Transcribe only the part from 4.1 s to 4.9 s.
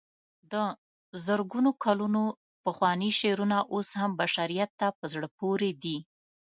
بشریت ته